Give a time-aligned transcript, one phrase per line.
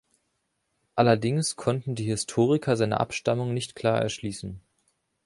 [0.95, 4.59] Allerdings konnten die Historiker seine Abstammung nicht klar erschließen.